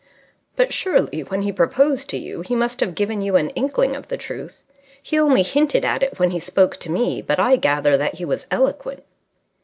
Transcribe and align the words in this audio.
"But 0.55 0.73
surely, 0.73 1.21
when 1.21 1.43
he 1.43 1.51
proposed 1.51 2.09
to 2.09 2.17
you, 2.17 2.41
he 2.41 2.55
must 2.55 2.79
have 2.79 2.95
given 2.95 3.21
you 3.21 3.35
an 3.35 3.51
inkling 3.51 3.95
of 3.95 4.07
the 4.07 4.17
truth. 4.17 4.63
He 4.99 5.19
only 5.19 5.43
hinted 5.43 5.85
at 5.85 6.01
it 6.01 6.17
when 6.17 6.31
he 6.31 6.39
spoke 6.39 6.75
to 6.77 6.89
me, 6.91 7.21
but 7.21 7.37
I 7.39 7.55
gather 7.55 7.95
that 7.97 8.15
he 8.15 8.25
was 8.25 8.47
eloquent." 8.49 9.03